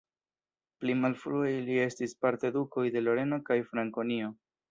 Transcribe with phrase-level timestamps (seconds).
[0.83, 4.35] Pli malfrue ili estis parte dukoj de Loreno kaj Frankonio.